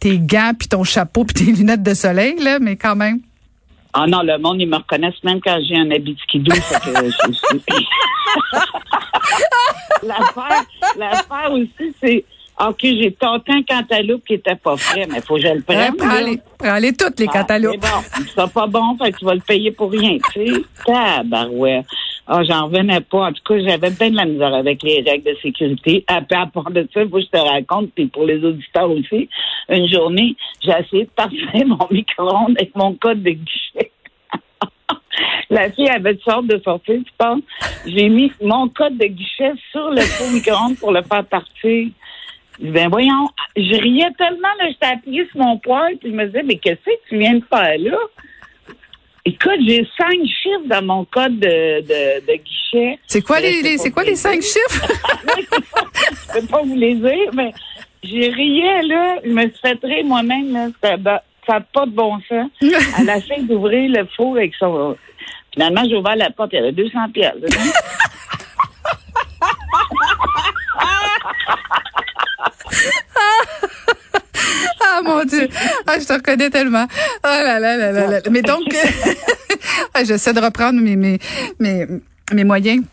tes 0.00 0.18
gants, 0.18 0.52
puis 0.58 0.68
ton 0.68 0.84
chapeau, 0.84 1.24
puis 1.24 1.44
tes 1.46 1.52
lunettes 1.52 1.82
de 1.82 1.94
soleil, 1.94 2.36
là, 2.40 2.58
mais 2.58 2.76
quand 2.76 2.96
même. 2.96 3.20
Ah 3.94 4.06
non, 4.06 4.22
le 4.22 4.38
monde, 4.38 4.60
ils 4.60 4.68
me 4.68 4.76
reconnaissent 4.76 5.22
même 5.24 5.40
quand 5.40 5.58
j'ai 5.66 5.76
un 5.76 5.90
habit 5.90 6.14
de 6.14 6.20
skidoo. 6.20 6.52
l'affaire, 10.02 10.64
l'affaire 10.96 11.52
aussi, 11.52 11.94
c'est 12.02 12.24
OK, 12.60 12.78
j'ai 12.82 13.12
tenté 13.12 13.52
un 13.52 13.62
cantaloupe 13.62 14.24
qui 14.26 14.34
était 14.34 14.56
pas 14.56 14.76
frais, 14.76 15.06
mais 15.08 15.20
faut 15.20 15.36
que 15.36 15.42
je 15.42 15.46
le 15.48 15.58
Hein, 15.58 15.62
prenne. 15.64 15.96
prends-les, 15.96 16.40
prends-les 16.58 16.92
toutes, 16.92 17.20
les 17.20 17.26
Ah, 17.28 17.38
cantaloupes. 17.38 17.76
c'est 17.80 17.90
bon, 17.90 18.24
c'est 18.36 18.52
pas 18.52 18.66
bon, 18.66 18.96
fait 18.98 19.12
que 19.12 19.18
tu 19.18 19.24
vas 19.24 19.34
le 19.34 19.40
payer 19.40 19.70
pour 19.70 19.90
rien, 19.92 20.18
tu 20.32 20.44
sais. 20.46 20.62
Tabarouette. 20.86 21.86
Ah, 22.30 22.42
j'en 22.44 22.66
revenais 22.66 23.00
pas. 23.00 23.28
En 23.28 23.32
tout 23.32 23.42
cas, 23.42 23.58
j'avais 23.58 23.90
bien 23.90 24.10
de 24.10 24.16
la 24.16 24.26
misère 24.26 24.54
avec 24.54 24.82
les 24.82 25.00
règles 25.00 25.30
de 25.32 25.36
sécurité. 25.40 26.04
Après, 26.08 26.36
à 26.36 26.44
part 26.44 26.70
de 26.70 26.86
ça, 26.92 27.02
que 27.02 27.20
je 27.20 27.26
te 27.26 27.38
raconte, 27.38 27.90
puis 27.94 28.06
pour 28.06 28.26
les 28.26 28.44
auditeurs 28.44 28.90
aussi, 28.90 29.30
une 29.70 29.90
journée, 29.90 30.36
j'ai 30.62 30.72
essayé 30.72 31.04
de 31.04 31.10
passer 31.10 31.64
mon 31.64 31.86
micro-ondes 31.90 32.54
avec 32.58 32.76
mon 32.76 32.92
code 32.96 33.22
de 33.22 33.30
guichet. 33.30 33.92
La 35.50 35.70
fille 35.70 35.88
avait 35.88 36.14
de 36.14 36.20
sorte 36.20 36.46
de 36.48 36.60
sortir, 36.62 36.96
tu 36.96 37.12
penses? 37.16 37.40
J'ai 37.86 38.10
mis 38.10 38.30
mon 38.42 38.68
code 38.68 38.98
de 38.98 39.06
guichet 39.06 39.52
sur 39.72 39.88
le 39.88 40.02
micro-ondes 40.34 40.76
pour 40.78 40.92
le 40.92 41.00
faire 41.02 41.24
partir. 41.24 41.88
Ben 42.60 42.90
voyons, 42.90 43.28
je 43.56 43.80
riais 43.80 44.12
tellement, 44.18 44.48
là, 44.58 44.66
j'étais 44.68 45.26
sur 45.30 45.40
mon 45.40 45.56
poil, 45.56 45.96
puis 45.96 46.10
je 46.10 46.14
me 46.14 46.26
disais, 46.26 46.42
mais 46.42 46.56
qu'est-ce 46.56 46.84
que 46.84 47.08
tu 47.08 47.16
viens 47.16 47.36
de 47.36 47.44
faire 47.50 47.78
là? 47.78 47.96
Écoute, 49.28 49.60
j'ai 49.66 49.86
cinq 49.98 50.24
chiffres 50.24 50.64
dans 50.64 50.82
mon 50.82 51.04
code 51.04 51.38
de, 51.38 51.82
de, 51.82 52.26
de 52.26 52.36
guichet. 52.42 52.98
C'est 53.06 53.20
quoi 53.20 53.40
Mais 53.42 53.60
les, 53.60 53.76
c'est 53.76 53.90
quoi 53.90 54.02
les 54.02 54.16
cinq 54.16 54.40
chiffres? 54.40 54.88
Je 56.34 56.40
peux 56.40 56.46
pas 56.46 56.62
vous 56.62 56.74
les 56.74 56.94
dire, 56.94 57.30
mais 57.34 57.52
j'ai 58.02 58.30
riais, 58.30 58.82
là. 58.84 59.16
Je 59.22 59.28
me 59.28 59.42
suis 59.42 59.58
fait 59.60 59.78
rire 59.82 60.06
moi-même, 60.06 60.50
là. 60.54 60.68
Ça 60.82 60.96
n'a 60.96 61.60
pas 61.60 61.84
de 61.84 61.90
bon 61.90 62.18
sens. 62.26 62.50
À 62.96 63.04
la 63.04 63.20
fin 63.20 63.42
d'ouvrir 63.42 63.90
le 63.90 64.06
four 64.16 64.38
avec 64.38 64.54
son... 64.54 64.96
Finalement, 65.52 65.82
j'ai 65.86 65.96
ouvert 65.96 66.16
la 66.16 66.30
porte, 66.30 66.54
il 66.54 66.56
y 66.56 66.58
avait 66.60 66.72
200 66.72 67.10
pièces. 67.12 67.34
Ah. 75.40 75.70
Ah, 75.86 75.98
je 76.00 76.06
te 76.06 76.12
reconnais 76.12 76.50
tellement. 76.50 76.86
Oh 77.24 77.26
là 77.26 77.58
là 77.60 77.76
là 77.76 77.92
là 77.92 78.06
là. 78.06 78.20
Mais 78.30 78.42
donc, 78.42 78.62
ah, 79.94 80.04
j'essaie 80.04 80.32
de 80.32 80.40
reprendre 80.40 80.80
mes, 80.80 80.96
mes, 80.96 81.18
mes, 81.58 81.86
mes 82.32 82.44
moyens. 82.44 82.84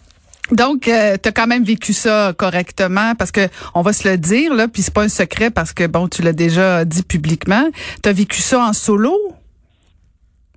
Donc, 0.51 0.81
tu 0.83 0.91
as 0.91 1.17
quand 1.31 1.47
même 1.47 1.63
vécu 1.63 1.91
ça 1.93 2.33
correctement 2.37 3.15
parce 3.17 3.31
que 3.31 3.47
on 3.73 3.81
va 3.81 3.93
se 3.93 4.07
le 4.07 4.17
dire 4.17 4.53
là, 4.53 4.67
puis 4.67 4.83
c'est 4.83 4.93
pas 4.93 5.01
un 5.03 5.09
secret 5.09 5.49
parce 5.49 5.73
que 5.73 5.87
bon, 5.87 6.07
tu 6.07 6.21
l'as 6.21 6.33
déjà 6.33 6.85
dit 6.85 7.01
publiquement. 7.03 7.67
Tu 8.03 8.09
as 8.09 8.13
vécu 8.13 8.41
ça 8.41 8.59
en 8.59 8.73
solo, 8.73 9.17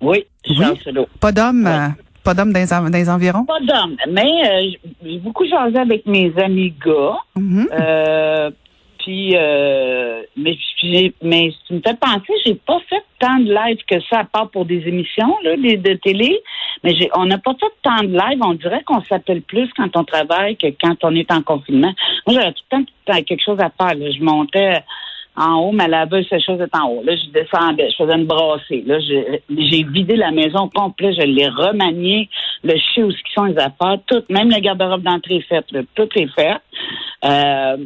Oui, 0.01 0.25
Oui. 0.47 0.63
en 0.65 0.75
solo. 0.77 1.07
pas 1.19 1.31
d'homme, 1.31 1.65
Ouais. 1.65 1.71
euh, 1.71 1.87
pas 2.23 2.33
d'homme 2.35 2.53
dans, 2.53 2.67
dans 2.67 2.89
les 2.97 3.09
environs? 3.09 3.45
Pas 3.45 3.59
d'homme, 3.61 3.95
mais 4.11 4.21
euh, 4.45 4.71
j'ai 5.03 5.17
beaucoup 5.19 5.45
jasé 5.47 5.77
avec 5.79 6.05
mes 6.05 6.31
amis 6.37 6.71
gars. 6.85 7.17
Mhm. 7.35 7.67
Euh, 7.73 8.51
Puis, 8.99 9.35
euh, 9.35 10.21
mais, 10.37 10.57
mais 11.21 11.51
tu 11.67 11.73
me 11.73 11.81
fais 11.81 11.95
penser, 11.95 12.33
j'ai 12.45 12.55
pas 12.55 12.79
fait 12.89 13.03
tant 13.19 13.37
de 13.39 13.51
live 13.53 13.77
que 13.87 13.99
ça, 14.01 14.19
à 14.19 14.23
part 14.25 14.49
pour 14.51 14.65
des 14.65 14.87
émissions 14.87 15.35
là, 15.43 15.55
des- 15.57 15.77
de 15.77 15.93
télé. 15.95 16.39
Mais 16.83 16.93
j'ai, 16.95 17.09
on 17.15 17.25
n'a 17.25 17.37
pas 17.37 17.53
fait 17.59 17.71
tant 17.81 18.03
de 18.03 18.11
live. 18.13 18.39
On 18.43 18.53
dirait 18.53 18.83
qu'on 18.85 19.01
s'appelle 19.03 19.41
plus 19.41 19.69
quand 19.75 19.95
on 19.95 20.03
travaille 20.03 20.55
que 20.57 20.67
quand 20.81 20.95
on 21.03 21.15
est 21.15 21.31
en 21.31 21.41
confinement. 21.41 21.93
Moi, 22.27 22.35
j'avais 22.35 22.51
tout 22.53 22.63
le 22.71 22.77
temps, 22.77 22.83
tout 22.83 22.93
le 23.07 23.13
temps 23.13 23.23
quelque 23.23 23.43
chose 23.43 23.59
à 23.59 23.69
faire. 23.69 23.95
là. 23.97 24.11
Je 24.11 24.21
montais 24.23 24.83
en 25.39 25.55
haut, 25.61 25.71
ma 25.71 25.87
laveuse 25.87 26.27
sécheuse 26.27 26.59
est 26.59 26.75
en 26.75 26.89
haut. 26.89 27.03
Là, 27.03 27.15
je 27.15 27.29
descendais, 27.31 27.89
je 27.89 27.95
faisais 27.95 28.17
une 28.17 28.25
brassée. 28.25 28.83
Là, 28.85 28.99
j'ai 28.99 29.83
vidé 29.83 30.15
la 30.15 30.31
maison 30.31 30.63
au 30.63 30.69
complet, 30.69 31.13
je 31.13 31.21
l'ai 31.21 31.47
remaniée, 31.47 32.29
le 32.63 32.75
chien 32.77 33.05
où 33.05 33.11
sont 33.33 33.45
les 33.45 33.57
affaires, 33.57 33.97
tout, 34.05 34.23
même 34.29 34.49
le 34.49 34.59
garde-robe 34.59 35.01
d'entrée 35.01 35.37
est 35.37 35.47
faite, 35.47 35.71
là, 35.71 35.81
tout 35.95 36.09
est 36.15 36.27
fait. 36.27 36.57
Euh, 37.23 37.77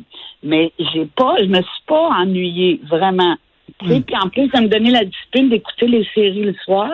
mais 0.43 0.71
j'ai 0.79 1.05
pas, 1.05 1.35
je 1.39 1.45
me 1.45 1.61
suis 1.61 1.83
pas 1.87 2.09
ennuyée, 2.09 2.81
vraiment. 2.89 3.35
Puis 3.79 4.03
en 4.21 4.29
plus, 4.29 4.49
ça 4.53 4.61
me 4.61 4.67
donnait 4.67 4.91
la 4.91 5.03
discipline 5.03 5.49
d'écouter 5.49 5.87
les 5.87 6.07
séries 6.13 6.43
le 6.43 6.53
soir. 6.63 6.89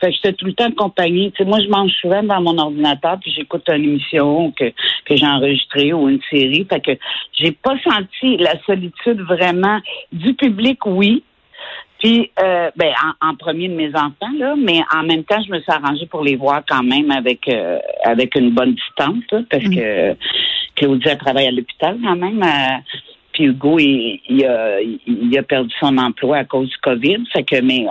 Fait 0.00 0.08
que 0.08 0.14
j'étais 0.14 0.32
tout 0.32 0.46
le 0.46 0.52
temps 0.52 0.66
accompagnée. 0.66 1.30
Tu 1.30 1.38
sais, 1.42 1.48
moi, 1.48 1.60
je 1.60 1.68
mange 1.68 1.90
souvent 2.00 2.22
dans 2.22 2.40
mon 2.40 2.58
ordinateur, 2.58 3.18
puis 3.20 3.32
j'écoute 3.34 3.62
une 3.68 3.84
émission 3.84 4.50
que, 4.52 4.70
que 5.04 5.16
j'ai 5.16 5.26
enregistrée 5.26 5.92
ou 5.92 6.08
une 6.08 6.20
série. 6.30 6.66
Fait 6.68 6.80
que 6.80 6.92
j'ai 7.38 7.52
pas 7.52 7.76
senti 7.82 8.36
la 8.38 8.60
solitude 8.64 9.20
vraiment 9.22 9.80
du 10.12 10.34
public, 10.34 10.84
oui. 10.86 11.22
Puis, 12.00 12.30
euh, 12.42 12.70
ben, 12.76 12.92
en, 13.22 13.30
en 13.30 13.34
premier 13.36 13.68
de 13.68 13.74
mes 13.74 13.88
enfants, 13.94 14.32
là, 14.36 14.54
mais 14.58 14.80
en 14.94 15.04
même 15.04 15.24
temps, 15.24 15.40
je 15.46 15.50
me 15.50 15.60
suis 15.60 15.72
arrangée 15.72 16.06
pour 16.06 16.22
les 16.22 16.36
voir 16.36 16.62
quand 16.68 16.82
même 16.82 17.10
avec 17.10 17.48
euh, 17.48 17.78
avec 18.04 18.34
une 18.34 18.50
bonne 18.50 18.74
distance, 18.74 19.24
là, 19.32 19.40
parce 19.48 19.64
que 19.64 20.14
Claudia 20.74 21.16
travaille 21.16 21.46
à 21.46 21.50
l'hôpital 21.52 21.96
quand 22.02 22.16
même. 22.16 22.42
euh, 22.42 22.76
puis 23.34 23.44
Hugo, 23.44 23.78
il, 23.78 24.20
il 24.28 24.44
a, 24.46 24.80
il 24.80 25.36
a 25.38 25.42
perdu 25.42 25.70
son 25.80 25.98
emploi 25.98 26.38
à 26.38 26.44
cause 26.44 26.70
du 26.70 26.76
COVID. 26.78 27.18
Fait 27.32 27.42
que, 27.42 27.60
mais 27.60 27.84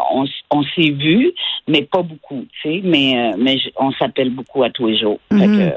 on, 0.50 0.63
s'est 0.73 0.89
vu, 0.91 1.31
mais 1.67 1.83
pas 1.83 2.01
beaucoup, 2.01 2.45
tu 2.62 2.69
sais. 2.69 2.81
Mais, 2.83 3.15
euh, 3.17 3.35
mais 3.38 3.57
on 3.75 3.91
s'appelle 3.91 4.31
beaucoup 4.31 4.63
à 4.63 4.71
tous 4.71 4.88
les 4.88 4.97
jours. 4.97 5.19
Fait 5.29 5.45
Mhm. 5.47 5.57
que, 5.59 5.75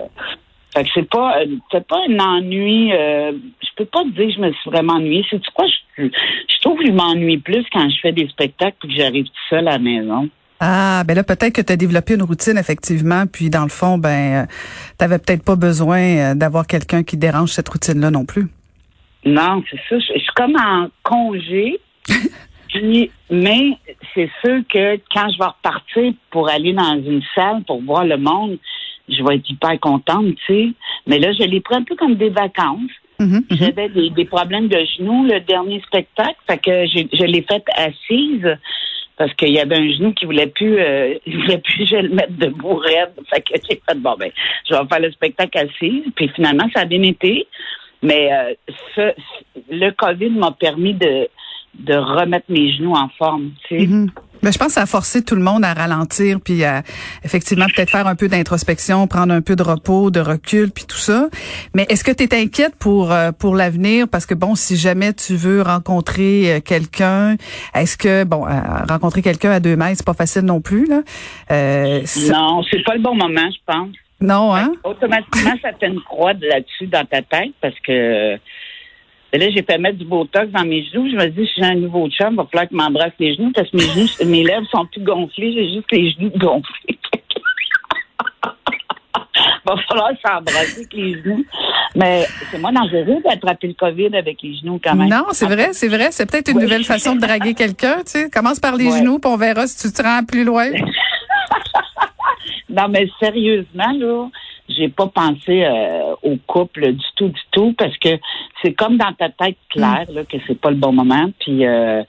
fait 0.74 0.84
que 0.84 0.90
c'est 0.94 1.08
pas, 1.10 1.40
euh, 1.40 1.46
c'est 1.72 1.86
pas 1.86 1.98
un 2.08 2.18
ennui. 2.18 2.92
Euh, 2.92 3.32
je 3.60 3.68
peux 3.76 3.84
pas 3.86 4.02
te 4.04 4.08
dire 4.10 4.28
que 4.28 4.32
je 4.34 4.40
me 4.40 4.52
suis 4.52 4.70
vraiment 4.70 4.94
ennuyée. 4.94 5.24
C'est 5.28 5.44
quoi? 5.52 5.66
Je, 5.98 6.04
je 6.04 6.60
trouve 6.62 6.78
que 6.78 6.86
je 6.86 6.92
m'ennuie 6.92 7.38
plus 7.38 7.64
quand 7.72 7.88
je 7.90 7.96
fais 8.00 8.12
des 8.12 8.28
spectacles 8.28 8.76
et 8.84 8.88
que 8.88 8.94
j'arrive 8.94 9.24
tout 9.24 9.46
seul 9.50 9.66
à 9.68 9.72
la 9.72 9.78
maison. 9.78 10.28
Ah, 10.60 11.02
ben 11.06 11.14
là, 11.14 11.22
peut-être 11.22 11.52
que 11.52 11.60
tu 11.60 11.70
as 11.72 11.76
développé 11.76 12.14
une 12.14 12.22
routine, 12.22 12.56
effectivement, 12.56 13.24
puis 13.30 13.50
dans 13.50 13.64
le 13.64 13.68
fond, 13.68 13.98
ben, 13.98 14.46
tu 14.98 15.04
n'avais 15.04 15.18
peut-être 15.18 15.44
pas 15.44 15.56
besoin 15.56 16.00
euh, 16.00 16.34
d'avoir 16.34 16.66
quelqu'un 16.66 17.02
qui 17.02 17.18
dérange 17.18 17.50
cette 17.50 17.68
routine-là 17.68 18.10
non 18.10 18.24
plus. 18.24 18.46
Non, 19.26 19.62
c'est 19.70 19.80
ça. 19.88 19.98
Je, 19.98 20.14
je 20.14 20.20
suis 20.20 20.32
comme 20.34 20.56
en 20.56 20.88
congé. 21.02 21.78
Puis, 22.68 23.10
mais 23.30 23.78
c'est 24.14 24.30
sûr 24.44 24.60
que 24.68 24.96
quand 25.12 25.28
je 25.30 25.38
vais 25.38 25.46
repartir 25.46 26.12
pour 26.30 26.48
aller 26.48 26.72
dans 26.72 26.94
une 26.94 27.22
salle 27.34 27.62
pour 27.64 27.82
voir 27.82 28.04
le 28.04 28.16
monde, 28.16 28.58
je 29.08 29.22
vais 29.22 29.36
être 29.36 29.48
hyper 29.48 29.78
contente, 29.80 30.34
tu 30.46 30.54
sais. 30.54 30.68
Mais 31.06 31.18
là, 31.18 31.32
je 31.32 31.44
les 31.44 31.60
prends 31.60 31.76
un 31.76 31.84
peu 31.84 31.94
comme 31.94 32.16
des 32.16 32.30
vacances. 32.30 32.90
Mhm, 33.18 33.28
mhm. 33.28 33.44
J'avais 33.50 33.88
des, 33.88 34.10
des 34.10 34.24
problèmes 34.24 34.68
de 34.68 34.78
genoux 34.96 35.24
le 35.24 35.40
dernier 35.40 35.80
spectacle, 35.86 36.36
fait 36.48 36.58
que 36.58 36.86
je 36.86 37.24
l'ai 37.24 37.42
fait 37.42 37.64
assise 37.76 38.58
parce 39.16 39.32
qu'il 39.34 39.52
y 39.52 39.58
avait 39.58 39.76
un 39.76 39.90
genou 39.90 40.12
qui 40.12 40.26
voulait 40.26 40.46
plus, 40.46 40.78
euh, 40.78 41.14
il 41.26 41.36
voulait 41.36 41.58
plus 41.58 41.86
je 41.86 41.96
le 41.96 42.10
mette 42.10 42.36
debout 42.36 42.76
raide. 42.76 43.12
Fait 43.32 43.40
que 43.40 43.54
j'ai 43.54 43.80
fait 43.88 43.98
bon 43.98 44.14
ben, 44.18 44.30
je 44.68 44.74
vais 44.74 44.86
faire 44.88 45.00
le 45.00 45.10
spectacle 45.12 45.58
assise. 45.58 46.04
Puis 46.14 46.28
finalement, 46.34 46.68
ça 46.74 46.82
a 46.82 46.84
bien 46.84 47.02
été. 47.02 47.46
Mais 48.06 48.32
euh, 48.32 48.54
ce- 48.94 49.14
le 49.70 49.90
COVID 49.90 50.30
m'a 50.30 50.52
permis 50.52 50.94
de 50.94 51.28
de 51.78 51.94
remettre 51.94 52.46
mes 52.48 52.72
genoux 52.72 52.94
en 52.94 53.10
forme. 53.18 53.50
Tu 53.68 53.78
sais. 53.80 53.86
Ben, 54.42 54.50
je 54.50 54.56
pense 54.58 54.68
que 54.68 54.72
ça 54.74 54.82
a 54.82 54.86
forcé 54.86 55.22
tout 55.22 55.34
le 55.34 55.42
monde 55.42 55.62
à 55.62 55.74
ralentir, 55.74 56.38
puis 56.42 56.64
à 56.64 56.82
effectivement 57.22 57.66
peut-être 57.66 57.90
faire 57.90 58.06
un 58.06 58.14
peu 58.14 58.28
d'introspection, 58.28 59.06
prendre 59.06 59.34
un 59.34 59.42
peu 59.42 59.56
de 59.56 59.62
repos, 59.62 60.10
de 60.10 60.20
recul, 60.20 60.70
puis 60.70 60.84
tout 60.86 60.96
ça. 60.96 61.28
Mais 61.74 61.84
est-ce 61.90 62.02
que 62.02 62.12
tu 62.12 62.24
es 62.24 62.34
inquiète 62.42 62.76
pour 62.78 63.12
euh, 63.12 63.30
pour 63.32 63.54
l'avenir? 63.56 64.06
Parce 64.08 64.24
que 64.24 64.32
bon, 64.34 64.54
si 64.54 64.76
jamais 64.76 65.12
tu 65.12 65.36
veux 65.36 65.60
rencontrer 65.60 66.54
euh, 66.54 66.60
quelqu'un, 66.60 67.36
est-ce 67.74 67.98
que 67.98 68.24
bon, 68.24 68.46
euh, 68.46 68.52
rencontrer 68.88 69.20
quelqu'un 69.20 69.50
à 69.50 69.60
deux 69.60 69.76
mètres, 69.76 69.96
c'est 69.98 70.06
pas 70.06 70.14
facile 70.14 70.42
non 70.46 70.62
plus 70.62 70.86
là. 70.86 71.02
Euh, 71.50 72.00
Non, 72.30 72.62
c'est 72.70 72.82
pas 72.84 72.94
le 72.94 73.02
bon 73.02 73.14
moment, 73.14 73.50
je 73.50 73.58
pense. 73.66 73.88
Non, 74.20 74.54
hein? 74.54 74.72
Automatiquement, 74.84 75.54
ça 75.62 75.70
fait 75.78 75.88
une 75.88 76.00
croix 76.00 76.34
de 76.34 76.46
là-dessus 76.46 76.86
dans 76.86 77.04
ta 77.04 77.20
tête 77.22 77.52
parce 77.60 77.78
que 77.80 78.38
et 79.32 79.38
là, 79.38 79.50
j'ai 79.50 79.62
fait 79.64 79.76
mettre 79.76 79.98
du 79.98 80.04
Botox 80.06 80.48
dans 80.52 80.64
mes 80.64 80.84
genoux. 80.84 81.10
Je 81.10 81.16
me 81.16 81.26
dis, 81.26 81.46
si 81.46 81.54
j'ai 81.60 81.66
un 81.66 81.74
nouveau 81.74 82.08
chum, 82.08 82.28
il 82.32 82.36
va 82.36 82.46
falloir 82.46 82.68
qu'il 82.68 82.76
m'embrasse 82.76 83.12
les 83.18 83.34
genoux 83.34 83.50
parce 83.54 83.68
que 83.70 83.76
mes 83.76 83.82
genoux, 83.82 84.06
mes 84.30 84.44
lèvres 84.44 84.66
sont 84.70 84.86
plus 84.86 85.02
gonflées. 85.02 85.52
J'ai 85.52 85.68
juste 85.74 85.90
les 85.92 86.10
genoux 86.12 86.30
gonflés. 86.36 86.98
va 89.66 89.74
falloir 89.88 90.10
s'embrasser 90.24 90.72
avec 90.76 90.92
les 90.92 91.22
genoux. 91.22 91.44
Mais 91.96 92.26
c'est 92.50 92.58
moins 92.58 92.72
dangereux 92.72 93.20
d'attraper 93.24 93.68
le 93.68 93.74
COVID 93.74 94.16
avec 94.16 94.40
les 94.42 94.54
genoux 94.56 94.80
quand 94.82 94.94
même. 94.94 95.08
Non, 95.08 95.24
c'est 95.32 95.46
vrai, 95.46 95.70
c'est 95.72 95.88
vrai. 95.88 96.08
C'est 96.12 96.30
peut-être 96.30 96.50
une 96.50 96.58
Ouais. 96.58 96.62
nouvelle 96.62 96.84
façon 96.84 97.16
de 97.16 97.20
draguer 97.20 97.54
quelqu'un. 97.54 97.96
Tu 97.98 98.12
sais, 98.12 98.30
commence 98.30 98.60
par 98.60 98.76
les 98.76 98.90
Ouais. 98.92 98.98
genoux, 98.98 99.18
puis 99.18 99.30
on 99.30 99.36
verra 99.36 99.66
si 99.66 99.88
tu 99.88 99.92
te 99.94 100.02
rends 100.02 100.24
plus 100.24 100.44
loin. 100.44 100.70
Non, 102.76 102.88
mais 102.88 103.08
sérieusement, 103.18 103.92
là, 103.98 104.28
j'ai 104.68 104.88
pas 104.88 105.06
pensé 105.06 105.64
euh, 105.64 106.14
au 106.22 106.36
couple 106.46 106.92
du 106.92 107.04
tout, 107.16 107.28
du 107.28 107.40
tout, 107.52 107.74
parce 107.78 107.96
que 107.98 108.18
c'est 108.62 108.74
comme 108.74 108.98
dans 108.98 109.12
ta 109.12 109.30
tête 109.30 109.56
claire 109.70 110.06
là, 110.12 110.24
que 110.24 110.36
c'est 110.46 110.60
pas 110.60 110.70
le 110.70 110.76
bon 110.76 110.92
moment. 110.92 111.30
Puis, 111.40 111.64
euh, 111.64 112.02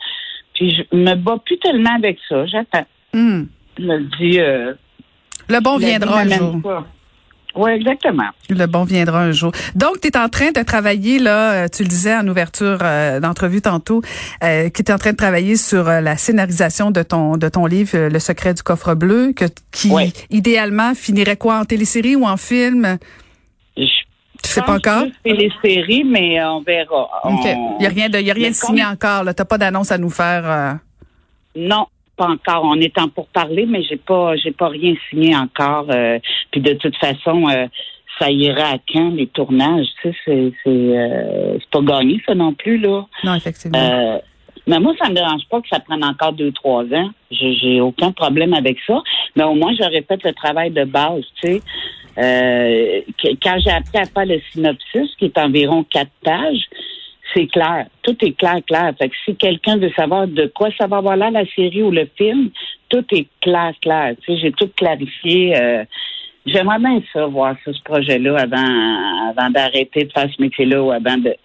puis 0.54 0.76
je 0.76 0.98
me 0.98 1.16
bats 1.16 1.38
plus 1.44 1.58
tellement 1.60 1.96
avec 1.96 2.20
ça. 2.28 2.46
J'attends. 2.48 2.86
Hmm. 3.14 3.44
Je 3.78 3.84
me 3.84 4.00
dis. 4.18 4.40
Euh, 4.40 4.74
Le 5.48 5.62
bon 5.62 5.78
viendra 5.78 6.20
un 6.20 6.30
jour. 6.30 6.62
pas. 6.62 6.86
Oui, 7.58 7.72
exactement. 7.72 8.30
Le 8.50 8.66
bon 8.68 8.84
viendra 8.84 9.22
un 9.22 9.32
jour. 9.32 9.52
Donc, 9.76 10.00
tu 10.02 10.08
es 10.10 10.18
en 10.18 10.30
train 10.30 10.52
de 10.52 10.62
travailler, 10.62 11.18
là, 11.20 11.52
euh, 11.54 11.68
tu 11.68 11.84
le 11.84 11.90
disais 11.90 12.16
en 12.16 12.28
ouverture 12.28 12.78
euh, 12.82 13.20
d'entrevue 13.20 13.62
tantôt, 13.62 14.02
euh, 14.44 14.70
que 14.70 14.84
tu 14.84 14.92
es 14.92 14.94
en 14.94 14.98
train 15.00 15.12
de 15.12 15.18
travailler 15.18 15.56
sur 15.58 15.88
euh, 15.90 16.00
la 16.02 16.18
scénarisation 16.18 16.92
de 16.92 17.02
ton 17.04 17.38
de 17.38 17.50
ton 17.50 17.66
livre 17.66 17.98
Le 18.10 18.20
secret 18.20 18.54
du 18.54 18.62
coffre 18.64 18.94
bleu, 18.94 19.34
que, 19.36 19.46
qui 19.72 19.90
Ouais. 19.90 20.12
idéalement 20.30 20.94
finirait 20.94 21.38
quoi 21.38 21.60
en 21.60 21.66
télésérie 21.66 22.16
ou 22.16 22.26
en 22.26 22.38
film? 22.38 22.98
Je 23.76 23.84
Tu 24.44 24.50
sais 24.52 24.62
pas 24.62 24.74
encore? 24.76 25.04
que 25.06 25.12
C'est 25.26 25.34
les 25.34 25.52
séries, 25.64 26.04
mais 26.04 26.44
on 26.44 26.62
verra. 26.62 27.10
Il 27.26 27.84
y 27.84 27.86
a 27.86 27.90
rien 27.90 28.10
de 28.10 28.20
y 28.20 28.30
a 28.30 28.34
rien 28.34 28.50
de 28.50 28.56
signé 28.56 28.84
comme- 28.84 28.92
encore, 28.94 29.24
là. 29.24 29.34
T'as 29.34 29.46
pas 29.46 29.58
d'annonce 29.58 29.92
à 29.92 29.98
nous 29.98 30.10
faire. 30.12 30.44
euh? 30.46 30.74
Non, 31.56 31.88
pas 32.18 32.28
encore. 32.28 32.64
On 32.66 32.80
est 32.82 32.98
en 32.98 33.08
pour 33.08 33.28
parler, 33.28 33.66
mais 33.66 33.84
j'ai 33.84 33.98
pas, 33.98 34.36
j'ai 34.36 34.52
pas 34.52 34.68
rien 34.68 34.96
signé 35.10 35.36
encore. 35.36 35.86
euh, 35.90 36.20
puis 36.52 36.62
de 36.62 36.74
toute 36.74 36.98
façon, 36.98 37.48
euh, 37.48 37.68
ça 38.20 38.32
ira 38.32 38.72
à 38.72 38.78
quand 38.92 39.12
les 39.12 39.28
tournages 39.28 39.88
Tu 40.02 40.10
sais, 40.10 40.18
c'est, 40.26 40.52
c'est, 40.64 40.70
euh, 40.70 41.58
c'est 41.60 41.70
pas 41.70 41.82
gagné 41.82 42.22
ça 42.26 42.36
non 42.36 42.54
plus 42.54 42.78
là. 42.78 43.06
Non, 43.24 43.36
effectivement. 43.36 43.78
Euh, 43.78 44.18
mais 44.66 44.80
moi, 44.80 44.94
ça 45.00 45.08
me 45.08 45.16
dérange 45.16 45.48
pas 45.50 45.62
que 45.62 45.68
ça 45.70 45.80
prenne 45.80 46.04
encore 46.04 46.34
deux, 46.34 46.52
trois 46.52 46.84
ans. 46.84 47.10
J'ai, 47.32 47.54
j'ai 47.54 47.80
aucun 47.80 48.12
problème 48.12 48.54
avec 48.54 48.78
ça. 48.86 49.02
Mais 49.36 49.44
au 49.44 49.54
moins, 49.54 49.74
j'aurais 49.80 50.02
fait 50.02 50.22
le 50.24 50.34
travail 50.34 50.72
de 50.72 50.84
base, 50.84 51.24
tu 51.42 51.48
sais. 51.48 51.62
Euh, 52.18 53.02
quand 53.42 53.58
j'ai 53.64 53.70
appris 53.72 53.98
à 53.98 54.06
faire 54.06 54.26
le 54.26 54.42
synopsis, 54.52 55.16
qui 55.18 55.26
est 55.26 55.38
environ 55.38 55.84
quatre 55.84 56.12
pages, 56.24 56.66
c'est 57.34 57.48
clair. 57.48 57.88
Tout 58.04 58.16
est 58.24 58.38
clair, 58.38 58.60
clair. 58.66 58.94
Fait 58.98 59.10
que 59.10 59.16
si 59.26 59.36
quelqu'un 59.36 59.78
veut 59.78 59.92
savoir 59.96 60.28
de 60.28 60.48
quoi 60.48 60.70
ça 60.78 60.88
va 60.88 60.98
avoir 60.98 61.18
là, 61.18 61.30
la 61.30 61.46
série 61.46 61.84
ou 61.84 61.92
le 61.92 62.08
film, 62.18 62.50
tout 62.90 63.06
est 63.12 63.28
clair, 63.42 63.74
clair. 63.82 64.16
Tu 64.22 64.34
sais, 64.34 64.40
j'ai 64.42 64.52
tout 64.52 64.70
clarifié. 64.76 65.56
euh, 65.58 65.84
J'aimerais 66.46 66.80
bien 66.80 67.02
ça, 67.12 67.26
voir 67.26 67.56
ça, 67.66 67.74
ce 67.74 67.84
projet-là, 67.84 68.38
avant, 68.38 69.30
avant 69.30 69.50
d'arrêter 69.50 70.06
de 70.06 70.12
faire 70.14 70.30
ce 70.34 70.42
métier-là 70.42 70.82
ou 70.82 70.92
avant 70.92 71.18
de, 71.18 71.36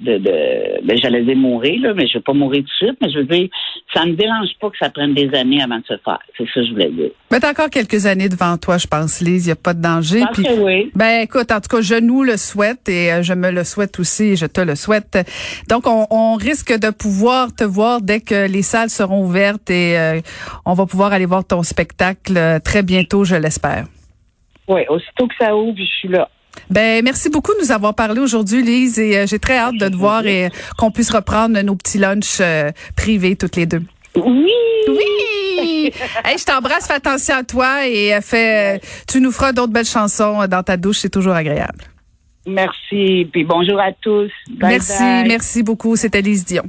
de, 0.00 0.18
de 0.18 0.84
ben, 0.84 0.96
j'allais 0.96 1.22
dire 1.22 1.36
mourir, 1.36 1.80
là, 1.82 1.94
mais 1.94 2.06
je 2.06 2.14
vais 2.14 2.22
pas 2.22 2.32
mourir 2.32 2.62
tout 2.62 2.84
de 2.84 2.88
suite, 2.88 2.98
mais 3.00 3.10
je 3.10 3.18
veux 3.18 3.24
dire, 3.24 3.48
ça 3.92 4.04
ne 4.04 4.12
me 4.12 4.16
dérange 4.16 4.48
pas 4.60 4.70
que 4.70 4.78
ça 4.78 4.90
prenne 4.90 5.14
des 5.14 5.28
années 5.34 5.62
avant 5.62 5.78
de 5.78 5.84
se 5.84 5.96
faire. 6.04 6.20
C'est 6.36 6.44
ça 6.44 6.60
que 6.60 6.66
je 6.66 6.72
voulais 6.72 6.90
dire. 6.90 7.10
Mais 7.30 7.40
t'as 7.40 7.50
encore 7.50 7.70
quelques 7.70 8.06
années 8.06 8.28
devant 8.28 8.56
toi, 8.58 8.78
je 8.78 8.86
pense, 8.86 9.20
Lise. 9.20 9.46
Il 9.46 9.48
n'y 9.48 9.52
a 9.52 9.56
pas 9.56 9.74
de 9.74 9.82
danger. 9.82 10.20
Que 10.34 10.62
oui. 10.62 10.90
Ben 10.94 11.22
écoute, 11.22 11.50
en 11.50 11.60
tout 11.60 11.76
cas, 11.76 11.80
je 11.80 11.94
nous 11.94 12.22
le 12.22 12.36
souhaite 12.36 12.88
et 12.88 13.12
euh, 13.12 13.22
je 13.22 13.34
me 13.34 13.50
le 13.50 13.64
souhaite 13.64 13.98
aussi 13.98 14.24
et 14.24 14.36
je 14.36 14.46
te 14.46 14.60
le 14.60 14.74
souhaite. 14.76 15.18
Donc, 15.68 15.86
on, 15.86 16.06
on 16.10 16.34
risque 16.34 16.78
de 16.78 16.90
pouvoir 16.90 17.54
te 17.54 17.64
voir 17.64 18.00
dès 18.00 18.20
que 18.20 18.46
les 18.50 18.62
salles 18.62 18.90
seront 18.90 19.24
ouvertes 19.24 19.70
et 19.70 19.98
euh, 19.98 20.20
on 20.64 20.74
va 20.74 20.86
pouvoir 20.86 21.12
aller 21.12 21.26
voir 21.26 21.44
ton 21.44 21.62
spectacle 21.62 22.36
euh, 22.36 22.58
très 22.60 22.82
bientôt, 22.82 23.24
je 23.24 23.34
l'espère. 23.34 23.84
Oui, 24.68 24.82
aussitôt 24.88 25.26
que 25.26 25.34
ça 25.40 25.56
ouvre, 25.56 25.76
je 25.78 25.84
suis 25.84 26.08
là. 26.08 26.28
Ben 26.70 27.02
merci 27.02 27.30
beaucoup 27.30 27.52
de 27.54 27.60
nous 27.60 27.72
avoir 27.72 27.94
parlé 27.94 28.20
aujourd'hui, 28.20 28.62
Lise, 28.62 28.98
et 28.98 29.18
euh, 29.18 29.26
j'ai 29.26 29.38
très 29.38 29.58
hâte 29.58 29.76
de 29.76 29.88
te 29.88 29.96
voir 29.96 30.26
et 30.26 30.46
euh, 30.46 30.48
qu'on 30.76 30.90
puisse 30.90 31.10
reprendre 31.10 31.60
nos 31.62 31.76
petits 31.76 31.98
lunchs 31.98 32.38
euh, 32.40 32.70
privés 32.96 33.36
toutes 33.36 33.56
les 33.56 33.66
deux. 33.66 33.82
Oui! 34.16 34.50
Oui! 34.88 35.92
hey, 36.24 36.38
je 36.38 36.44
t'embrasse, 36.44 36.86
fais 36.86 36.94
attention 36.94 37.36
à 37.36 37.42
toi 37.42 37.86
et 37.86 38.18
fais, 38.22 38.80
tu 39.06 39.20
nous 39.20 39.32
feras 39.32 39.52
d'autres 39.52 39.72
belles 39.72 39.84
chansons 39.84 40.46
dans 40.46 40.62
ta 40.62 40.76
douche, 40.76 40.98
c'est 40.98 41.10
toujours 41.10 41.34
agréable. 41.34 41.84
Merci. 42.46 43.28
Puis 43.30 43.44
bonjour 43.44 43.78
à 43.78 43.92
tous. 43.92 44.30
Bye 44.50 44.70
merci, 44.70 45.02
bye. 45.02 45.28
merci 45.28 45.62
beaucoup. 45.62 45.96
C'était 45.96 46.22
Lise 46.22 46.44
Dion. 46.44 46.64